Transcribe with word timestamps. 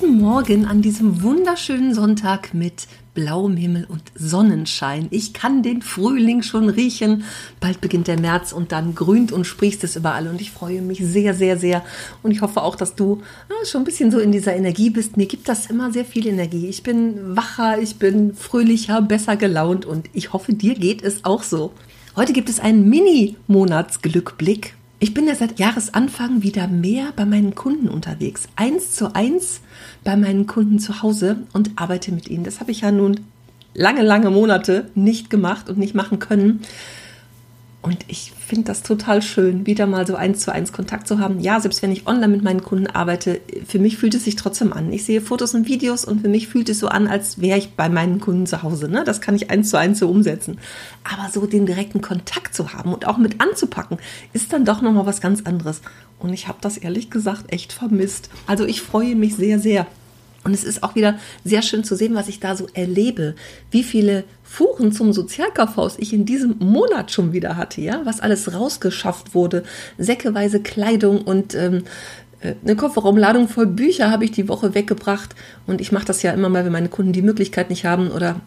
Guten 0.00 0.20
Morgen 0.20 0.64
an 0.64 0.80
diesem 0.80 1.24
wunderschönen 1.24 1.92
Sonntag 1.92 2.54
mit 2.54 2.86
blauem 3.14 3.56
Himmel 3.56 3.84
und 3.88 4.02
Sonnenschein. 4.14 5.08
Ich 5.10 5.32
kann 5.32 5.64
den 5.64 5.82
Frühling 5.82 6.42
schon 6.42 6.68
riechen. 6.68 7.24
Bald 7.58 7.80
beginnt 7.80 8.06
der 8.06 8.20
März 8.20 8.52
und 8.52 8.70
dann 8.70 8.94
grünt 8.94 9.32
und 9.32 9.44
sprießt 9.44 9.82
es 9.82 9.96
überall 9.96 10.28
und 10.28 10.40
ich 10.40 10.52
freue 10.52 10.82
mich 10.82 11.00
sehr, 11.04 11.34
sehr, 11.34 11.58
sehr. 11.58 11.84
Und 12.22 12.30
ich 12.30 12.42
hoffe 12.42 12.62
auch, 12.62 12.76
dass 12.76 12.94
du 12.94 13.22
ja, 13.50 13.66
schon 13.66 13.80
ein 13.80 13.84
bisschen 13.84 14.12
so 14.12 14.20
in 14.20 14.30
dieser 14.30 14.54
Energie 14.54 14.90
bist. 14.90 15.16
Mir 15.16 15.26
gibt 15.26 15.48
das 15.48 15.66
immer 15.66 15.92
sehr 15.92 16.04
viel 16.04 16.28
Energie. 16.28 16.68
Ich 16.68 16.84
bin 16.84 17.36
wacher, 17.36 17.80
ich 17.80 17.96
bin 17.96 18.34
fröhlicher, 18.34 19.02
besser 19.02 19.36
gelaunt 19.36 19.84
und 19.84 20.08
ich 20.12 20.32
hoffe, 20.32 20.54
dir 20.54 20.76
geht 20.76 21.02
es 21.02 21.24
auch 21.24 21.42
so. 21.42 21.72
Heute 22.14 22.32
gibt 22.32 22.48
es 22.48 22.60
einen 22.60 22.88
Mini-Monatsglückblick 22.88 24.77
ich 25.00 25.14
bin 25.14 25.28
ja 25.28 25.34
seit 25.34 25.58
Jahresanfang 25.60 26.42
wieder 26.42 26.66
mehr 26.66 27.12
bei 27.14 27.24
meinen 27.24 27.54
Kunden 27.54 27.88
unterwegs. 27.88 28.48
Eins 28.56 28.94
zu 28.94 29.14
eins 29.14 29.60
bei 30.02 30.16
meinen 30.16 30.46
Kunden 30.46 30.80
zu 30.80 31.02
Hause 31.02 31.38
und 31.52 31.72
arbeite 31.76 32.10
mit 32.10 32.28
ihnen. 32.28 32.44
Das 32.44 32.60
habe 32.60 32.72
ich 32.72 32.80
ja 32.80 32.90
nun 32.90 33.20
lange, 33.74 34.02
lange 34.02 34.30
Monate 34.30 34.90
nicht 34.96 35.30
gemacht 35.30 35.68
und 35.68 35.78
nicht 35.78 35.94
machen 35.94 36.18
können. 36.18 36.60
Und 37.80 38.04
ich 38.08 38.32
finde 38.32 38.64
das 38.64 38.82
total 38.82 39.22
schön, 39.22 39.64
wieder 39.64 39.86
mal 39.86 40.04
so 40.04 40.16
eins 40.16 40.40
zu 40.40 40.52
eins 40.52 40.72
Kontakt 40.72 41.06
zu 41.06 41.20
haben. 41.20 41.38
Ja, 41.38 41.60
selbst 41.60 41.80
wenn 41.80 41.92
ich 41.92 42.08
online 42.08 42.28
mit 42.28 42.42
meinen 42.42 42.62
Kunden 42.62 42.88
arbeite, 42.88 43.40
für 43.66 43.78
mich 43.78 43.98
fühlt 43.98 44.14
es 44.14 44.24
sich 44.24 44.34
trotzdem 44.34 44.72
an. 44.72 44.92
Ich 44.92 45.04
sehe 45.04 45.20
Fotos 45.20 45.54
und 45.54 45.68
Videos 45.68 46.04
und 46.04 46.20
für 46.20 46.28
mich 46.28 46.48
fühlt 46.48 46.68
es 46.68 46.80
so 46.80 46.88
an, 46.88 47.06
als 47.06 47.40
wäre 47.40 47.56
ich 47.56 47.74
bei 47.74 47.88
meinen 47.88 48.20
Kunden 48.20 48.46
zu 48.46 48.64
Hause. 48.64 48.88
Ne? 48.88 49.04
Das 49.04 49.20
kann 49.20 49.36
ich 49.36 49.50
eins 49.50 49.70
zu 49.70 49.78
eins 49.78 50.00
so 50.00 50.08
umsetzen. 50.08 50.58
Aber 51.04 51.30
so 51.30 51.46
den 51.46 51.66
direkten 51.66 52.00
Kontakt 52.00 52.52
zu 52.52 52.72
haben 52.72 52.92
und 52.92 53.06
auch 53.06 53.16
mit 53.16 53.40
anzupacken, 53.40 53.98
ist 54.32 54.52
dann 54.52 54.64
doch 54.64 54.82
nochmal 54.82 55.06
was 55.06 55.20
ganz 55.20 55.42
anderes. 55.42 55.80
Und 56.18 56.32
ich 56.32 56.48
habe 56.48 56.58
das 56.60 56.78
ehrlich 56.78 57.10
gesagt 57.10 57.52
echt 57.52 57.72
vermisst. 57.72 58.28
Also 58.48 58.64
ich 58.64 58.82
freue 58.82 59.14
mich 59.14 59.36
sehr, 59.36 59.60
sehr 59.60 59.86
und 60.44 60.54
es 60.54 60.64
ist 60.64 60.82
auch 60.82 60.94
wieder 60.94 61.18
sehr 61.44 61.62
schön 61.62 61.84
zu 61.84 61.96
sehen, 61.96 62.14
was 62.14 62.28
ich 62.28 62.40
da 62.40 62.56
so 62.56 62.68
erlebe, 62.72 63.34
wie 63.70 63.82
viele 63.82 64.24
Fuhren 64.42 64.92
zum 64.92 65.12
Sozialkaufhaus 65.12 65.96
ich 65.98 66.12
in 66.12 66.24
diesem 66.24 66.56
Monat 66.58 67.10
schon 67.10 67.32
wieder 67.32 67.56
hatte, 67.56 67.80
ja, 67.80 68.00
was 68.04 68.20
alles 68.20 68.54
rausgeschafft 68.54 69.34
wurde, 69.34 69.64
säckeweise 69.98 70.60
Kleidung 70.60 71.22
und 71.22 71.54
ähm, 71.54 71.84
äh, 72.40 72.54
eine 72.64 72.76
Kofferraumladung 72.76 73.48
voll 73.48 73.66
Bücher 73.66 74.10
habe 74.10 74.24
ich 74.24 74.30
die 74.30 74.48
Woche 74.48 74.74
weggebracht 74.74 75.34
und 75.66 75.80
ich 75.80 75.92
mache 75.92 76.06
das 76.06 76.22
ja 76.22 76.32
immer 76.32 76.48
mal, 76.48 76.64
wenn 76.64 76.72
meine 76.72 76.88
Kunden 76.88 77.12
die 77.12 77.22
Möglichkeit 77.22 77.68
nicht 77.68 77.84
haben 77.84 78.10
oder 78.10 78.40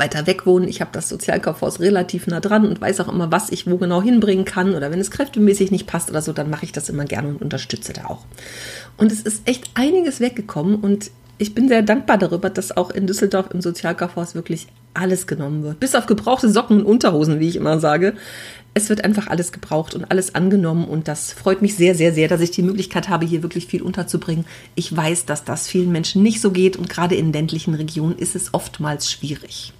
weiter 0.00 0.26
weg 0.26 0.46
wohnen. 0.46 0.66
Ich 0.66 0.80
habe 0.80 0.90
das 0.92 1.08
Sozialkaufhaus 1.10 1.78
relativ 1.78 2.26
nah 2.26 2.40
dran 2.40 2.66
und 2.66 2.80
weiß 2.80 3.00
auch 3.00 3.12
immer, 3.12 3.30
was 3.30 3.50
ich 3.50 3.70
wo 3.70 3.76
genau 3.76 4.00
hinbringen 4.00 4.46
kann. 4.46 4.74
Oder 4.74 4.90
wenn 4.90 4.98
es 4.98 5.10
kräftemäßig 5.10 5.70
nicht 5.70 5.86
passt 5.86 6.10
oder 6.10 6.22
so, 6.22 6.32
dann 6.32 6.48
mache 6.48 6.64
ich 6.64 6.72
das 6.72 6.88
immer 6.88 7.04
gerne 7.04 7.28
und 7.28 7.42
unterstütze 7.42 7.92
da 7.92 8.06
auch. 8.06 8.24
Und 8.96 9.12
es 9.12 9.20
ist 9.20 9.46
echt 9.46 9.70
einiges 9.74 10.20
weggekommen 10.20 10.76
und 10.76 11.10
ich 11.40 11.54
bin 11.54 11.68
sehr 11.68 11.82
dankbar 11.82 12.18
darüber, 12.18 12.50
dass 12.50 12.76
auch 12.76 12.90
in 12.90 13.06
Düsseldorf 13.06 13.46
im 13.52 13.62
Sozialkaufhaus 13.62 14.34
wirklich 14.34 14.66
alles 14.92 15.26
genommen 15.26 15.62
wird. 15.62 15.80
Bis 15.80 15.94
auf 15.94 16.04
gebrauchte 16.04 16.50
Socken 16.50 16.80
und 16.80 16.86
Unterhosen, 16.86 17.40
wie 17.40 17.48
ich 17.48 17.56
immer 17.56 17.80
sage. 17.80 18.14
Es 18.74 18.90
wird 18.90 19.04
einfach 19.04 19.26
alles 19.26 19.50
gebraucht 19.50 19.94
und 19.94 20.04
alles 20.10 20.34
angenommen 20.34 20.84
und 20.84 21.08
das 21.08 21.32
freut 21.32 21.62
mich 21.62 21.74
sehr, 21.76 21.94
sehr, 21.94 22.12
sehr, 22.12 22.28
dass 22.28 22.42
ich 22.42 22.50
die 22.50 22.62
Möglichkeit 22.62 23.08
habe, 23.08 23.24
hier 23.24 23.42
wirklich 23.42 23.66
viel 23.66 23.80
unterzubringen. 23.80 24.44
Ich 24.74 24.94
weiß, 24.94 25.24
dass 25.24 25.44
das 25.44 25.66
vielen 25.66 25.90
Menschen 25.90 26.22
nicht 26.22 26.42
so 26.42 26.50
geht 26.50 26.76
und 26.76 26.90
gerade 26.90 27.14
in 27.14 27.32
ländlichen 27.32 27.74
Regionen 27.74 28.18
ist 28.18 28.36
es 28.36 28.52
oftmals 28.52 29.10
schwierig. 29.10 29.72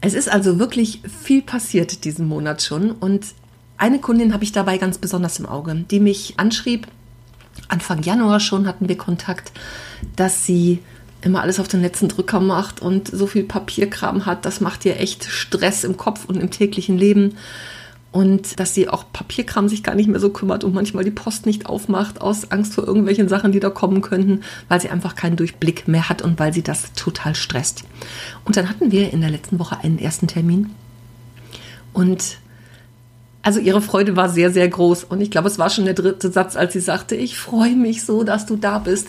Es 0.00 0.14
ist 0.14 0.30
also 0.30 0.60
wirklich 0.60 1.00
viel 1.24 1.42
passiert 1.42 2.04
diesen 2.04 2.28
Monat 2.28 2.62
schon 2.62 2.92
und 2.92 3.26
eine 3.76 3.98
Kundin 3.98 4.32
habe 4.32 4.44
ich 4.44 4.52
dabei 4.52 4.78
ganz 4.78 4.98
besonders 4.98 5.38
im 5.40 5.46
Auge, 5.46 5.84
die 5.90 6.00
mich 6.00 6.34
anschrieb, 6.36 6.86
Anfang 7.68 8.02
Januar 8.02 8.40
schon 8.40 8.66
hatten 8.66 8.88
wir 8.88 8.96
Kontakt, 8.96 9.52
dass 10.16 10.46
sie 10.46 10.80
immer 11.22 11.42
alles 11.42 11.58
auf 11.60 11.68
den 11.68 11.82
letzten 11.82 12.08
Drücker 12.08 12.40
macht 12.40 12.80
und 12.80 13.08
so 13.08 13.26
viel 13.26 13.44
Papierkram 13.44 14.26
hat, 14.26 14.44
das 14.44 14.60
macht 14.60 14.84
ihr 14.84 15.00
echt 15.00 15.24
Stress 15.24 15.84
im 15.84 15.96
Kopf 15.96 16.24
und 16.26 16.36
im 16.36 16.50
täglichen 16.50 16.96
Leben. 16.96 17.34
Und 18.10 18.58
dass 18.58 18.74
sie 18.74 18.88
auch 18.88 19.04
Papierkram 19.12 19.68
sich 19.68 19.82
gar 19.82 19.94
nicht 19.94 20.08
mehr 20.08 20.18
so 20.18 20.30
kümmert 20.30 20.64
und 20.64 20.74
manchmal 20.74 21.04
die 21.04 21.10
Post 21.10 21.44
nicht 21.44 21.66
aufmacht 21.66 22.22
aus 22.22 22.50
Angst 22.50 22.72
vor 22.72 22.86
irgendwelchen 22.86 23.28
Sachen, 23.28 23.52
die 23.52 23.60
da 23.60 23.68
kommen 23.68 24.00
könnten, 24.00 24.40
weil 24.68 24.80
sie 24.80 24.88
einfach 24.88 25.14
keinen 25.14 25.36
Durchblick 25.36 25.86
mehr 25.86 26.08
hat 26.08 26.22
und 26.22 26.38
weil 26.38 26.54
sie 26.54 26.62
das 26.62 26.94
total 26.94 27.34
stresst. 27.34 27.84
Und 28.46 28.56
dann 28.56 28.70
hatten 28.70 28.92
wir 28.92 29.12
in 29.12 29.20
der 29.20 29.30
letzten 29.30 29.58
Woche 29.58 29.78
einen 29.82 29.98
ersten 29.98 30.26
Termin. 30.26 30.70
Und 31.92 32.38
also 33.48 33.60
ihre 33.60 33.80
Freude 33.80 34.14
war 34.14 34.28
sehr, 34.28 34.50
sehr 34.50 34.68
groß. 34.68 35.04
Und 35.04 35.22
ich 35.22 35.30
glaube, 35.30 35.48
es 35.48 35.58
war 35.58 35.70
schon 35.70 35.86
der 35.86 35.94
dritte 35.94 36.30
Satz, 36.30 36.54
als 36.54 36.74
sie 36.74 36.80
sagte, 36.80 37.16
ich 37.16 37.38
freue 37.38 37.76
mich 37.76 38.04
so, 38.04 38.22
dass 38.22 38.44
du 38.44 38.56
da 38.56 38.78
bist. 38.78 39.08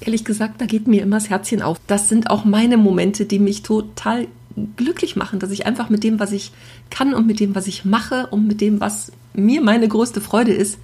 Ehrlich 0.00 0.24
gesagt, 0.24 0.60
da 0.60 0.66
geht 0.66 0.86
mir 0.86 1.02
immer 1.02 1.16
das 1.16 1.30
Herzchen 1.30 1.62
auf. 1.62 1.80
Das 1.88 2.08
sind 2.08 2.30
auch 2.30 2.44
meine 2.44 2.76
Momente, 2.76 3.24
die 3.24 3.40
mich 3.40 3.64
total 3.64 4.28
glücklich 4.76 5.16
machen, 5.16 5.40
dass 5.40 5.50
ich 5.50 5.66
einfach 5.66 5.88
mit 5.88 6.04
dem, 6.04 6.20
was 6.20 6.30
ich 6.30 6.52
kann 6.90 7.12
und 7.12 7.26
mit 7.26 7.40
dem, 7.40 7.56
was 7.56 7.66
ich 7.66 7.84
mache 7.84 8.28
und 8.28 8.46
mit 8.46 8.60
dem, 8.60 8.80
was 8.80 9.10
mir 9.34 9.60
meine 9.60 9.88
größte 9.88 10.20
Freude 10.20 10.52
ist, 10.52 10.78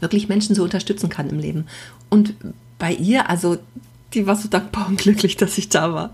wirklich 0.00 0.30
Menschen 0.30 0.54
so 0.54 0.62
unterstützen 0.62 1.10
kann 1.10 1.28
im 1.28 1.40
Leben. 1.40 1.66
Und 2.08 2.32
bei 2.78 2.94
ihr, 2.94 3.28
also 3.28 3.58
die 4.14 4.26
war 4.26 4.36
so 4.36 4.48
dankbar 4.48 4.88
und 4.88 4.96
glücklich, 5.02 5.36
dass 5.36 5.58
ich 5.58 5.68
da 5.68 5.92
war. 5.92 6.10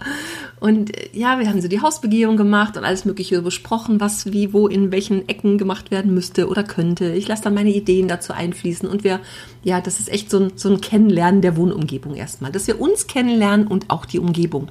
Und 0.61 0.97
äh, 0.97 1.09
ja, 1.13 1.39
wir 1.39 1.49
haben 1.49 1.61
so 1.61 1.69
die 1.69 1.81
Hausbegehung 1.81 2.37
gemacht 2.37 2.77
und 2.77 2.85
alles 2.85 3.05
Mögliche 3.05 3.43
besprochen, 3.43 4.01
was 4.01 4.33
wie, 4.33 4.53
wo, 4.53 4.67
in 4.69 4.91
welchen 4.93 5.29
Ecken 5.29 5.59
gemacht 5.59 5.91
werden 5.91 6.15
müsste 6.15 6.49
oder 6.49 6.65
könnte. 6.65 7.13
Ich 7.13 7.29
lasse 7.29 7.43
dann 7.45 7.55
meine 7.55 7.71
Ideen 7.71 8.09
dazu 8.09 8.33
einfließen 8.33 8.89
und 8.89 9.05
wir, 9.05 9.21
ja, 9.63 9.81
das 9.81 10.01
ist 10.01 10.11
echt 10.11 10.31
so 10.31 10.41
ein, 10.41 10.53
so 10.57 10.69
ein 10.69 10.81
Kennenlernen 10.81 11.43
der 11.43 11.57
Wohnumgebung 11.57 12.15
erstmal, 12.15 12.53
dass 12.53 12.67
wir 12.67 12.81
uns 12.81 13.07
kennenlernen 13.07 13.67
und 13.67 13.91
auch 13.91 14.05
die 14.05 14.19
Umgebung. 14.19 14.69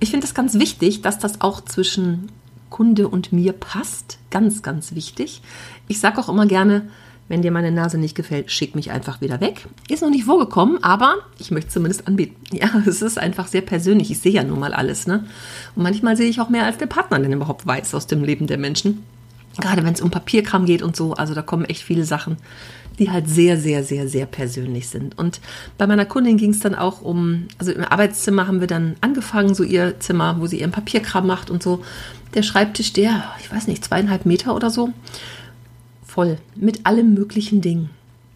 Ich 0.00 0.10
finde 0.10 0.26
das 0.26 0.34
ganz 0.34 0.54
wichtig, 0.54 1.02
dass 1.02 1.18
das 1.18 1.40
auch 1.40 1.60
zwischen 1.62 2.28
Kunde 2.70 3.08
und 3.08 3.32
mir 3.32 3.52
passt. 3.52 4.18
Ganz, 4.30 4.62
ganz 4.62 4.94
wichtig. 4.94 5.42
Ich 5.86 6.00
sage 6.00 6.18
auch 6.18 6.28
immer 6.28 6.46
gerne, 6.46 6.88
wenn 7.28 7.42
dir 7.42 7.50
meine 7.50 7.72
Nase 7.72 7.96
nicht 7.96 8.14
gefällt, 8.14 8.50
schick 8.50 8.74
mich 8.74 8.90
einfach 8.90 9.20
wieder 9.20 9.40
weg. 9.40 9.66
Ist 9.88 10.02
noch 10.02 10.10
nicht 10.10 10.24
vorgekommen, 10.24 10.82
aber 10.82 11.16
ich 11.38 11.50
möchte 11.50 11.70
zumindest 11.70 12.06
anbieten. 12.06 12.36
Ja, 12.54 12.70
es 12.86 13.02
ist 13.02 13.18
einfach 13.18 13.48
sehr 13.48 13.62
persönlich. 13.62 14.10
Ich 14.12 14.20
sehe 14.20 14.32
ja 14.32 14.44
nun 14.44 14.60
mal 14.60 14.74
alles, 14.74 15.08
ne? 15.08 15.24
Und 15.74 15.82
manchmal 15.82 16.16
sehe 16.16 16.28
ich 16.28 16.40
auch 16.40 16.48
mehr, 16.48 16.64
als 16.64 16.78
der 16.78 16.86
Partner 16.86 17.18
denn 17.18 17.32
überhaupt 17.32 17.66
weiß 17.66 17.94
aus 17.94 18.06
dem 18.06 18.22
Leben 18.22 18.46
der 18.46 18.58
Menschen. 18.58 19.02
Gerade 19.60 19.84
wenn 19.84 19.92
es 19.92 20.00
um 20.00 20.10
Papierkram 20.10 20.66
geht 20.66 20.82
und 20.82 20.94
so. 20.94 21.14
Also 21.14 21.34
da 21.34 21.42
kommen 21.42 21.64
echt 21.64 21.82
viele 21.82 22.04
Sachen, 22.04 22.36
die 22.98 23.10
halt 23.10 23.28
sehr, 23.28 23.56
sehr, 23.56 23.82
sehr, 23.82 24.08
sehr 24.08 24.26
persönlich 24.26 24.88
sind. 24.88 25.18
Und 25.18 25.40
bei 25.78 25.86
meiner 25.86 26.04
Kundin 26.04 26.36
ging 26.36 26.50
es 26.50 26.60
dann 26.60 26.76
auch 26.76 27.02
um, 27.02 27.48
also 27.58 27.72
im 27.72 27.84
Arbeitszimmer 27.84 28.46
haben 28.46 28.60
wir 28.60 28.68
dann 28.68 28.94
angefangen, 29.00 29.54
so 29.54 29.64
ihr 29.64 29.98
Zimmer, 29.98 30.36
wo 30.38 30.46
sie 30.46 30.60
ihren 30.60 30.72
Papierkram 30.72 31.26
macht 31.26 31.50
und 31.50 31.62
so. 31.62 31.82
Der 32.34 32.42
Schreibtisch, 32.42 32.92
der, 32.92 33.24
ich 33.40 33.50
weiß 33.50 33.66
nicht, 33.66 33.84
zweieinhalb 33.84 34.26
Meter 34.26 34.54
oder 34.54 34.70
so 34.70 34.92
voll 36.14 36.38
mit 36.54 36.86
allem 36.86 37.12
möglichen 37.12 37.60
Dingen. 37.60 37.90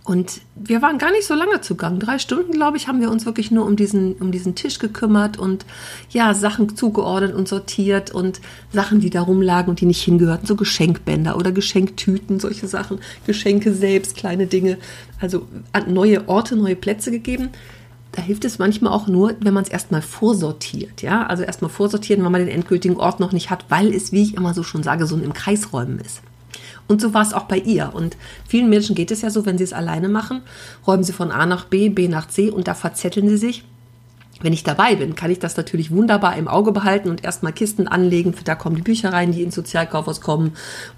Und 0.04 0.40
wir 0.54 0.80
waren 0.80 0.96
gar 0.96 1.12
nicht 1.12 1.26
so 1.26 1.34
lange 1.34 1.60
zugang. 1.60 2.00
Drei 2.00 2.19
Stunden, 2.19 2.52
glaube 2.52 2.78
ich, 2.78 2.88
haben 2.88 3.00
wir 3.00 3.10
uns 3.10 3.26
wirklich 3.26 3.50
nur 3.50 3.66
um 3.66 3.76
diesen, 3.76 4.14
um 4.14 4.32
diesen 4.32 4.54
Tisch 4.54 4.78
gekümmert 4.78 5.38
und 5.38 5.66
ja, 6.10 6.32
Sachen 6.32 6.75
zugeordnet 6.75 7.34
und 7.34 7.46
sortiert 7.46 8.10
und 8.10 8.40
Sachen, 8.72 9.00
die 9.00 9.10
da 9.10 9.20
rumlagen 9.20 9.69
und 9.69 9.82
die 9.82 9.86
nicht 9.86 10.02
hingehörten, 10.02 10.46
so 10.46 10.56
Geschenkbänder 10.56 11.36
oder 11.36 11.52
Geschenktüten, 11.52 12.40
solche 12.40 12.66
Sachen, 12.66 13.00
Geschenke 13.26 13.75
selbst, 13.75 14.16
kleine 14.16 14.46
Dinge. 14.46 14.78
Also 15.20 15.46
neue 15.86 16.26
Orte, 16.26 16.56
neue 16.56 16.75
Plätze 16.75 17.10
gegeben. 17.10 17.50
Da 18.12 18.22
hilft 18.22 18.46
es 18.46 18.58
manchmal 18.58 18.94
auch 18.94 19.08
nur, 19.08 19.34
wenn 19.40 19.52
man 19.52 19.64
es 19.64 19.69
erstmal 19.69 20.02
vorsortiert. 20.02 21.02
Ja, 21.02 21.26
also 21.26 21.42
erstmal 21.42 21.70
vorsortieren, 21.70 22.25
wenn 22.25 22.32
man 22.32 22.40
den 22.40 22.50
endgültigen 22.50 22.96
Ort 22.96 23.20
noch 23.20 23.32
nicht 23.32 23.50
hat, 23.50 23.66
weil 23.69 23.94
es, 23.94 24.10
wie 24.10 24.22
ich 24.22 24.36
immer 24.36 24.54
so 24.54 24.62
schon 24.62 24.82
sage, 24.82 25.06
so 25.06 25.16
im 25.16 25.34
Kreisräumen 25.34 25.98
ist. 25.98 26.22
Und 26.88 27.00
so 27.00 27.14
war 27.14 27.23
es 27.23 27.35
auch 27.35 27.44
bei 27.44 27.58
ihr. 27.58 27.90
Und 27.94 28.17
vielen 28.46 28.70
Menschen 28.70 28.96
geht 28.96 29.11
es 29.11 29.20
ja 29.20 29.31
so, 29.31 29.46
wenn 29.46 29.58
sie 29.58 29.64
es 29.64 29.73
alleine 29.73 30.08
machen, 30.08 30.43
räumen 30.87 31.05
sie 31.05 31.12
von 31.12 31.31
A 31.31 31.46
nach 31.46 31.67
B, 31.67 31.90
B 31.90 32.08
nach 32.08 32.26
C 32.26 32.50
und 32.50 32.67
da 32.67 32.75
verzetteln 32.75 33.29
sie 33.29 33.37
sich. 33.37 33.64
Wenn 34.40 34.52
ich 34.52 34.62
dabei 34.62 34.94
bin, 34.94 35.17
kann 35.17 35.32
ich 35.32 35.40
das 35.40 35.56
natürlich 35.56 35.90
wunderbar 35.90 36.37
im 36.37 36.46
Auge 36.46 36.70
behalten 36.70 37.11
und 37.11 37.25
erstmal 37.25 37.52
Kisten 37.52 37.88
anlegen. 37.88 38.35
Da 38.44 38.55
kommen 38.55 38.76
die 38.76 38.82
Bücher 38.82 39.12
rein, 39.12 39.32
die 39.32 39.43
ins 39.43 39.56
Sozialkaufhaus 39.56 40.20
kommen. 40.20 40.52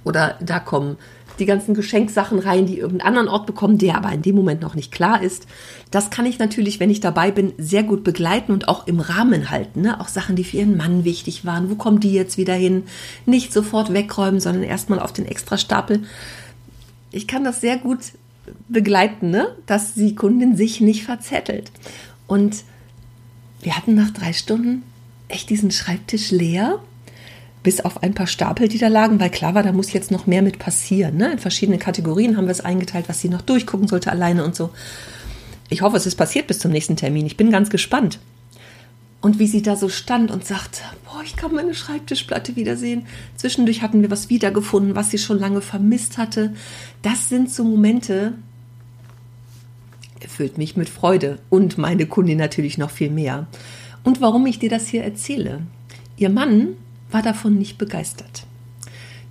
Oder 0.05 0.37
da 0.41 0.61
kommen 0.61 0.99
die 1.41 1.47
ganzen 1.47 1.75
Geschenksachen 1.75 2.39
rein, 2.39 2.67
die 2.67 2.79
irgendeinen 2.79 3.09
anderen 3.09 3.29
Ort 3.29 3.47
bekommen, 3.47 3.79
der 3.79 3.97
aber 3.97 4.13
in 4.13 4.23
dem 4.23 4.37
Moment 4.37 4.61
noch 4.61 4.75
nicht 4.75 4.93
klar 4.93 5.23
ist. 5.23 5.47
Das 5.91 6.11
kann 6.11 6.27
ich 6.27 6.39
natürlich, 6.39 6.79
wenn 6.79 6.91
ich 6.91 7.01
dabei 7.01 7.31
bin, 7.31 7.53
sehr 7.59 7.83
gut 7.83 8.05
begleiten 8.05 8.53
und 8.53 8.69
auch 8.69 8.87
im 8.87 9.01
Rahmen 9.01 9.51
halten. 9.51 9.83
Ne? 9.83 10.01
Auch 10.01 10.09
Sachen, 10.09 10.37
die 10.37 10.45
für 10.45 10.59
ihren 10.59 10.77
Mann 10.77 11.05
wichtig 11.05 11.45
waren. 11.45 11.71
Wo 11.71 11.75
kommen 11.75 12.01
die 12.01 12.13
jetzt 12.13 12.37
wieder 12.39 12.55
hin? 12.55 12.85
Nicht 13.27 13.53
sofort 13.53 13.93
wegräumen, 13.93 14.41
sondern 14.41 14.63
erstmal 14.63 15.01
auf 15.01 15.13
den 15.13 15.27
Extrastapel. 15.27 16.03
Ich 17.11 17.27
kann 17.27 17.43
das 17.43 17.61
sehr 17.61 17.79
gut 17.79 17.99
begleiten, 18.69 19.31
ne? 19.31 19.49
dass 19.67 19.95
die 19.95 20.15
Kundin 20.15 20.57
sich 20.57 20.81
nicht 20.81 21.05
verzettelt. 21.05 21.73
Und 22.27 22.65
wir 23.63 23.77
hatten 23.77 23.95
nach 23.95 24.11
drei 24.11 24.33
Stunden 24.33 24.83
echt 25.29 25.51
diesen 25.51 25.71
Schreibtisch 25.71 26.31
leer 26.31 26.81
bis 27.63 27.81
auf 27.81 28.03
ein 28.03 28.15
paar 28.15 28.27
Stapel, 28.27 28.69
die 28.69 28.79
da 28.79 28.89
lagen, 28.89 29.21
weil 29.21 29.31
klar 29.31 29.55
war, 29.55 29.63
da 29.63 29.73
muss 29.73 29.93
jetzt 29.93 30.11
noch 30.11 30.27
mehr 30.27 30.43
mit 30.43 30.59
passieren. 30.59 31.17
Ne? 31.17 31.33
In 31.33 31.39
verschiedene 31.39 31.79
Kategorien 31.79 32.37
haben 32.37 32.47
wir 32.47 32.53
es 32.53 32.63
eingeteilt, 32.63 33.09
was 33.09 33.21
sie 33.21 33.29
noch 33.29 33.43
durchgucken 33.43 33.89
sollte 33.89 34.11
alleine 34.11 34.45
und 34.45 34.55
so. 34.55 34.71
Ich 35.69 35.83
hoffe, 35.83 35.97
es 35.97 36.07
ist 36.07 36.17
passiert 36.17 36.47
bis 36.47 36.59
zum 36.59 36.73
nächsten 36.73 36.97
Termin. 36.97 37.27
Ich 37.27 37.37
bin 37.37 37.51
ganz 37.51 37.71
gespannt. 37.71 38.19
Und 39.21 39.39
wie 39.39 39.47
sie 39.47 39.61
da 39.61 39.77
so 39.77 39.91
stand 39.91 40.31
und 40.31 40.47
sagt, 40.47 40.83
boah, 41.05 41.23
ich 41.23 41.37
kann 41.37 41.55
meine 41.55 41.75
Schreibtischplatte 41.75 42.57
wiedersehen. 42.57 43.07
Zwischendurch 43.37 43.83
hatten 43.83 44.01
wir 44.01 44.11
was 44.11 44.31
wiedergefunden, 44.31 44.97
was 44.97 45.11
sie 45.11 45.19
schon 45.19 45.39
lange 45.39 45.61
vermisst 45.61 46.17
hatte. 46.17 46.55
Das 47.03 47.29
sind 47.29 47.53
so 47.53 47.63
Momente, 47.63 48.33
erfüllt 50.21 50.57
mich 50.57 50.77
mit 50.77 50.89
Freude 50.89 51.39
und 51.51 51.77
meine 51.77 52.07
Kundin 52.07 52.39
natürlich 52.39 52.79
noch 52.79 52.91
viel 52.91 53.11
mehr. 53.11 53.47
Und 54.05 54.23
warum 54.23 54.47
ich 54.47 54.59
dir 54.59 54.71
das 54.71 54.89
hier 54.89 55.05
erzähle. 55.05 55.61
Ihr 56.17 56.31
Mann 56.31 56.77
war 57.11 57.23
davon 57.23 57.59
nicht 57.59 57.79
begeistert. 57.79 58.45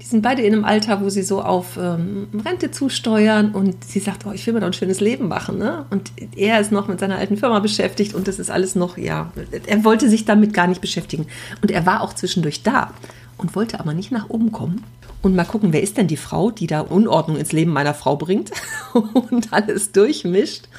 Die 0.02 0.06
sind 0.06 0.22
beide 0.22 0.42
in 0.42 0.54
einem 0.54 0.66
Alter, 0.66 1.02
wo 1.02 1.10
sie 1.10 1.24
so 1.24 1.42
auf 1.42 1.78
ähm, 1.78 2.28
Rente 2.46 2.72
zusteuern 2.72 3.52
und 3.52 3.84
sie 3.84 4.00
sagt, 4.00 4.26
oh, 4.26 4.32
ich 4.32 4.46
will 4.48 4.54
mir 4.54 4.62
doch 4.62 4.68
ein 4.68 4.74
schönes 4.74 5.02
Leben 5.02 5.28
machen. 5.28 5.58
Ne? 5.58 5.86
Und 5.90 6.12
er 6.36 6.60
ist 6.60 6.72
noch 6.72 6.88
mit 6.88 7.00
seiner 7.00 7.18
alten 7.18 7.36
Firma 7.36 7.60
beschäftigt 7.60 8.16
und 8.16 8.28
das 8.28 8.40
ist 8.40 8.50
alles 8.50 8.76
noch, 8.76 8.98
ja, 8.98 9.32
er 9.68 9.84
wollte 9.84 10.10
sich 10.10 10.24
damit 10.24 10.54
gar 10.54 10.68
nicht 10.68 10.80
beschäftigen. 10.80 11.28
Und 11.62 11.72
er 11.72 11.86
war 11.86 12.02
auch 12.02 12.14
zwischendurch 12.14 12.64
da 12.64 12.94
und 13.38 13.56
wollte 13.56 13.80
aber 13.80 13.94
nicht 13.94 14.12
nach 14.12 14.30
oben 14.30 14.52
kommen. 14.52 14.84
Und 15.22 15.36
mal 15.36 15.44
gucken, 15.44 15.74
wer 15.74 15.84
ist 15.84 15.98
denn 15.98 16.08
die 16.08 16.18
Frau, 16.18 16.50
die 16.50 16.68
da 16.68 16.80
Unordnung 16.80 17.38
ins 17.38 17.52
Leben 17.52 17.72
meiner 17.72 17.94
Frau 17.94 18.16
bringt 18.16 18.52
und 18.94 19.52
alles 19.52 19.92
durchmischt. 19.92 20.70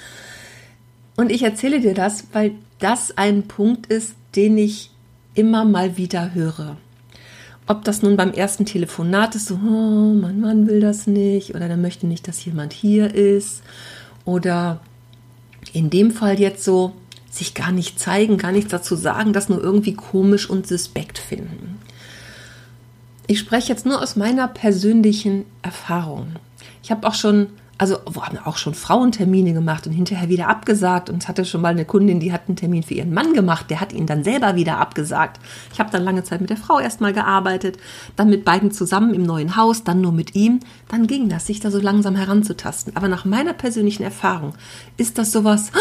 Und 1.17 1.31
ich 1.31 1.43
erzähle 1.43 1.81
dir 1.81 1.93
das, 1.93 2.29
weil 2.33 2.53
das 2.79 3.19
ein 3.19 3.43
Punkt 3.43 3.87
ist, 3.87 4.15
den 4.35 4.57
ich 4.57 4.91
immer 5.35 5.67
mal 5.67 5.99
wieder 5.99 6.33
höre. 6.33 6.79
Ob 7.67 7.85
das 7.85 8.03
nun 8.03 8.17
beim 8.17 8.33
ersten 8.33 8.67
Telefonat 8.67 9.35
ist, 9.37 9.47
so, 9.47 9.55
oh, 9.55 10.13
mein 10.15 10.41
Mann 10.41 10.67
will 10.67 10.81
das 10.81 11.07
nicht 11.07 11.55
oder 11.55 11.69
der 11.69 11.77
möchte 11.77 12.07
nicht, 12.07 12.27
dass 12.27 12.45
jemand 12.45 12.73
hier 12.73 13.15
ist 13.15 13.63
oder 14.25 14.81
in 15.73 15.91
dem 15.91 16.11
Fall 16.11 16.41
jetzt 16.41 16.65
so, 16.65 16.93
sich 17.31 17.55
gar 17.55 17.71
nicht 17.71 18.01
zeigen, 18.01 18.39
gar 18.39 18.51
nichts 18.51 18.73
dazu 18.73 18.97
sagen, 18.97 19.33
das 19.33 19.49
nur 19.49 19.63
irgendwie 19.63 19.95
komisch 19.95 20.51
und 20.51 20.67
suspekt 20.67 21.17
finden. 21.19 21.79
Ich 23.29 23.39
spreche 23.39 23.69
jetzt 23.69 23.87
nur 23.87 24.03
aus 24.03 24.17
meiner 24.17 24.49
persönlichen 24.49 25.45
Erfahrung. 25.63 26.35
Ich 26.83 26.91
habe 26.91 27.07
auch 27.07 27.15
schon 27.15 27.51
also 27.81 27.97
wir 28.11 28.27
haben 28.27 28.37
auch 28.45 28.59
schon 28.59 28.75
Frauentermine 28.75 29.55
gemacht 29.55 29.87
und 29.87 29.95
hinterher 29.95 30.29
wieder 30.29 30.49
abgesagt. 30.49 31.09
Und 31.09 31.29
hatte 31.29 31.47
schon 31.47 31.63
mal 31.63 31.71
eine 31.71 31.87
Kundin, 31.87 32.21
die 32.21 32.31
hat 32.31 32.43
einen 32.47 32.57
Termin 32.57 32.83
für 32.83 32.93
ihren 32.93 33.15
Mann 33.15 33.33
gemacht, 33.33 33.71
der 33.71 33.81
hat 33.81 33.95
ihn 33.95 34.05
dann 34.05 34.23
selber 34.23 34.55
wieder 34.55 34.77
abgesagt. 34.77 35.41
Ich 35.73 35.81
habe 35.81 35.91
dann 35.91 36.05
lange 36.05 36.23
Zeit 36.23 36.43
mit 36.43 36.51
der 36.51 36.59
Frau 36.59 36.79
erstmal 36.79 37.15
gearbeitet, 37.15 37.79
dann 38.17 38.29
mit 38.29 38.45
beiden 38.45 38.71
zusammen 38.71 39.15
im 39.15 39.23
neuen 39.23 39.57
Haus, 39.57 39.83
dann 39.83 40.03
nur 40.03 40.13
mit 40.13 40.35
ihm. 40.35 40.61
Dann 40.89 41.07
ging 41.07 41.31
das, 41.31 41.47
sich 41.47 41.61
da 41.61 41.71
so 41.71 41.81
langsam 41.81 42.17
heranzutasten. 42.17 42.97
Aber 42.97 43.09
nach 43.09 43.25
meiner 43.25 43.55
persönlichen 43.55 44.03
Erfahrung 44.03 44.53
ist 44.99 45.17
das 45.17 45.33
sowas, 45.33 45.73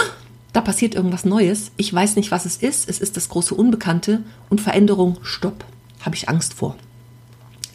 da 0.54 0.62
passiert 0.62 0.96
irgendwas 0.96 1.26
Neues. 1.26 1.74
Ich 1.76 1.94
weiß 1.94 2.16
nicht, 2.16 2.32
was 2.32 2.46
es 2.46 2.56
ist. 2.56 2.88
Es 2.88 3.00
ist 3.00 3.18
das 3.18 3.28
große 3.28 3.54
Unbekannte 3.54 4.24
und 4.50 4.62
Veränderung, 4.62 5.18
stopp. 5.22 5.66
Habe 6.00 6.16
ich 6.16 6.30
Angst 6.30 6.54
vor 6.54 6.78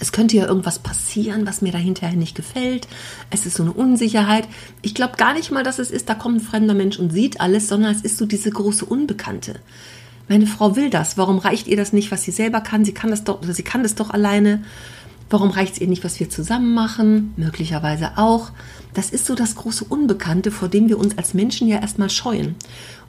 es 0.05 0.13
könnte 0.13 0.37
ja 0.37 0.47
irgendwas 0.47 0.81
passieren, 0.81 1.47
was 1.47 1.63
mir 1.63 1.73
da 1.73 1.79
hinterher 1.79 2.15
nicht 2.15 2.35
gefällt. 2.35 2.89
Es 3.31 3.47
ist 3.47 3.57
so 3.57 3.63
eine 3.63 3.73
Unsicherheit. 3.73 4.47
Ich 4.83 4.95
glaube 4.95 5.17
gar 5.17 5.33
nicht 5.33 5.51
mal, 5.51 5.65
dass 5.65 5.79
es 5.79 5.91
ist, 5.91 6.11
da 6.11 6.15
kommt 6.15 6.37
ein 6.37 6.41
fremder 6.41 6.75
Mensch 6.75 6.99
und 6.99 7.11
sieht 7.11 7.41
alles, 7.41 7.69
sondern 7.69 7.91
es 7.91 8.03
ist 8.03 8.19
so 8.19 8.27
diese 8.27 8.51
große 8.51 8.85
Unbekannte. 8.85 9.61
Meine 10.29 10.47
Frau 10.47 10.77
will 10.77 10.91
das. 10.91 11.17
Warum 11.17 11.39
reicht 11.39 11.69
ihr 11.69 11.79
das 11.79 11.95
nicht, 11.95 12.13
was 12.13 12.23
sie 12.23 12.33
selber 12.33 12.61
kann? 12.61 12.85
Sie 12.85 12.93
kann 12.93 13.09
das 13.09 13.25
doch, 13.25 13.41
sie 13.43 13.63
kann 13.63 13.83
das 13.83 13.95
doch 13.95 14.11
alleine. 14.11 14.63
Warum 15.31 15.49
reicht 15.49 15.75
es 15.75 15.81
ihr 15.81 15.89
nicht, 15.89 16.05
was 16.05 16.21
wir 16.21 16.29
zusammen 16.29 16.75
machen? 16.75 17.33
Möglicherweise 17.39 18.19
auch. 18.19 18.51
Das 18.93 19.09
ist 19.09 19.25
so 19.25 19.35
das 19.35 19.55
große 19.57 19.87
Unbekannte, 19.87 20.51
vor 20.51 20.69
dem 20.69 20.91
wir 20.91 20.99
uns 20.99 21.17
als 21.17 21.33
Menschen 21.33 21.67
ja 21.67 21.81
erstmal 21.81 22.11
scheuen. 22.11 22.57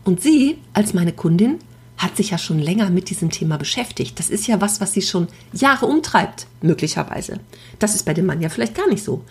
Und 0.06 0.21
sie, 0.21 0.59
als 0.71 0.94
meine 0.94 1.12
Kundin, 1.12 1.59
hat 1.97 2.18
sich 2.18 2.31
ja 2.31 2.38
schon 2.38 2.59
länger 2.59 2.89
mit 2.89 3.09
diesem 3.09 3.30
Thema 3.30 3.57
beschäftigt. 3.57 4.19
Das 4.19 4.30
ist 4.30 4.47
ja 4.47 4.59
was, 4.59 4.81
was 4.81 4.94
sie 4.94 5.01
schon 5.01 5.27
Jahre 5.53 5.86
umtreibt, 5.86 6.47
möglicherweise. 6.62 7.39
Das 7.80 7.95
ist 7.95 8.06
bei 8.06 8.13
dem 8.13 8.25
Mann 8.25 8.42
ja 8.42 8.50
vielleicht 8.50 8.75
gar 8.75 8.88
nicht 8.88 9.03
so. 9.03 9.24